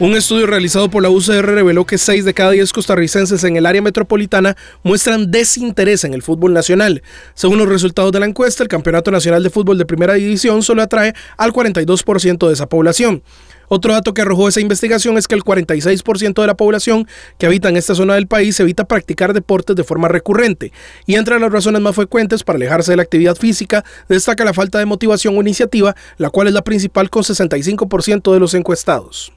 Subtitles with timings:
[0.00, 3.66] Un estudio realizado por la UCR reveló que 6 de cada 10 costarricenses en el
[3.66, 7.02] área metropolitana muestran desinterés en el fútbol nacional.
[7.34, 10.82] Según los resultados de la encuesta, el Campeonato Nacional de Fútbol de Primera División solo
[10.82, 13.24] atrae al 42% de esa población.
[13.66, 17.68] Otro dato que arrojó esa investigación es que el 46% de la población que habita
[17.68, 20.72] en esta zona del país evita practicar deportes de forma recurrente.
[21.06, 24.78] Y entre las razones más frecuentes para alejarse de la actividad física destaca la falta
[24.78, 29.32] de motivación o iniciativa, la cual es la principal con 65% de los encuestados.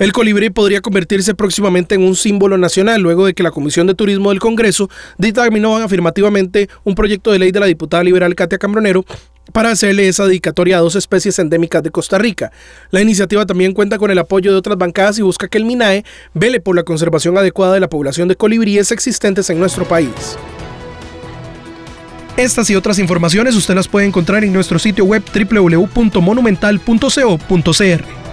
[0.00, 3.92] El colibrí podría convertirse próximamente en un símbolo nacional luego de que la Comisión de
[3.92, 9.04] Turismo del Congreso dictaminó afirmativamente un proyecto de ley de la diputada liberal Katia Cambronero
[9.52, 12.50] para hacerle esa dedicatoria a dos especies endémicas de Costa Rica.
[12.90, 16.02] La iniciativa también cuenta con el apoyo de otras bancadas y busca que el MINAE
[16.32, 20.38] vele por la conservación adecuada de la población de colibríes existentes en nuestro país.
[22.38, 28.19] Estas y otras informaciones usted las puede encontrar en nuestro sitio web www.monumental.co.cr.